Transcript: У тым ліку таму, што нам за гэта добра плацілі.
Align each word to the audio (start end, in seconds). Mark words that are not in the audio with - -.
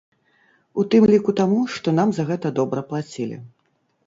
У 0.83 0.85
тым 0.93 1.03
ліку 1.11 1.35
таму, 1.41 1.59
што 1.75 1.93
нам 1.99 2.09
за 2.19 2.27
гэта 2.31 2.47
добра 2.63 2.79
плацілі. 2.89 3.37